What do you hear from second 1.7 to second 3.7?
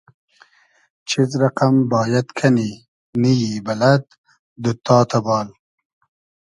بایئد کئنی, نییی